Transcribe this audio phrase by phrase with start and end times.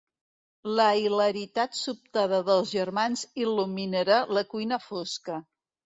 [0.79, 5.37] La hilaritat sobtada dels germans il·luminarà la cuina fosca.